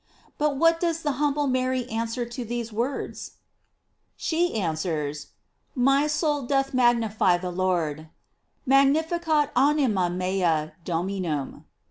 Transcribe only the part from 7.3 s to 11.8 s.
the Lord: "Mag nificat anima mea Dominurn."